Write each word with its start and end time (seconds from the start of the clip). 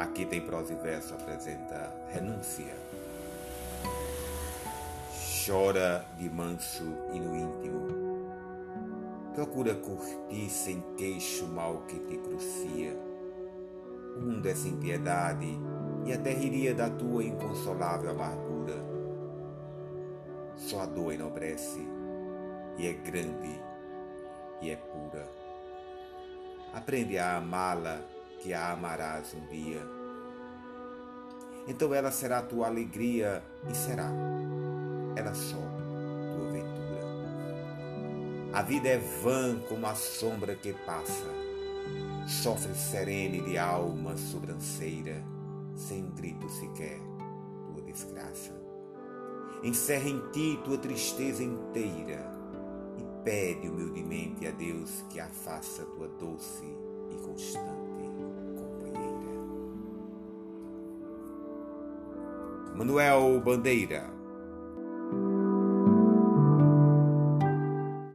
Aqui 0.00 0.24
tem 0.24 0.40
prosa 0.40 0.72
e 0.72 0.76
verso 0.76 1.12
apresenta 1.12 1.94
renúncia. 2.08 2.74
Chora 5.44 6.06
de 6.16 6.30
manso 6.30 6.84
e 7.12 7.20
no 7.20 7.36
íntimo. 7.36 7.88
Procura 9.34 9.74
curtir 9.74 10.48
sem 10.48 10.80
queixo 10.96 11.46
mal 11.46 11.82
que 11.82 11.98
te 11.98 12.16
crucia. 12.16 12.96
O 14.16 14.20
mundo 14.22 14.46
é 14.46 14.54
sem 14.54 14.74
piedade 14.78 15.60
e 16.06 16.14
até 16.14 16.32
riria 16.32 16.74
da 16.74 16.88
tua 16.88 17.22
inconsolável 17.22 18.12
amargura. 18.12 18.82
Só 20.56 20.80
a 20.80 20.86
dor 20.86 21.12
enobrece 21.12 21.86
e 22.78 22.86
é 22.86 22.94
grande 22.94 23.60
e 24.62 24.70
é 24.70 24.76
pura. 24.76 25.28
Aprende 26.72 27.18
a 27.18 27.36
amá-la, 27.36 28.00
que 28.40 28.54
a 28.54 28.72
amarás 28.72 29.34
um 29.34 29.46
dia. 29.46 29.82
Então 31.68 31.94
ela 31.94 32.10
será 32.10 32.42
tua 32.42 32.66
alegria 32.66 33.44
e 33.70 33.74
será 33.74 34.10
ela 35.14 35.34
só 35.34 35.58
tua 36.34 36.50
ventura. 36.50 37.00
A 38.52 38.62
vida 38.62 38.88
é 38.88 38.98
vã 38.98 39.58
como 39.68 39.86
a 39.86 39.94
sombra 39.94 40.56
que 40.56 40.72
passa, 40.72 41.28
sofre 42.26 42.74
serene 42.74 43.42
de 43.42 43.58
alma 43.58 44.16
sobranceira, 44.16 45.22
sem 45.76 46.04
um 46.04 46.10
grito 46.10 46.48
sequer 46.48 46.98
tua 47.66 47.82
desgraça. 47.82 48.58
Encerra 49.62 50.08
em 50.08 50.18
ti 50.30 50.58
tua 50.64 50.78
tristeza 50.78 51.44
inteira 51.44 52.32
e 52.98 53.22
pede 53.22 53.68
humildemente 53.68 54.46
a 54.46 54.50
Deus 54.50 55.04
que 55.10 55.20
a 55.20 55.28
faça 55.28 55.84
tua 55.84 56.08
doce 56.08 56.64
e 57.10 57.16
constante 57.26 57.79
Manuel 62.74 63.40
Bandeira 63.40 64.19